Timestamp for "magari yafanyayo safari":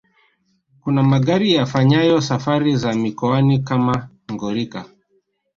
1.03-2.75